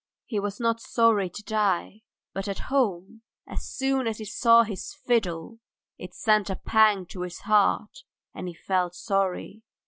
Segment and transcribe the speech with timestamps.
[0.25, 2.01] He was not sorry to die,
[2.33, 5.59] but at home, as soon as he saw his fiddle,
[5.99, 7.99] it sent a pang to his heart
[8.33, 9.61] and he felt sorry.